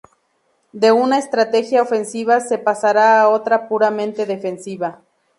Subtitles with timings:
[0.73, 5.03] De una estrategia ofensiva se pasará a otra puramente defensiva.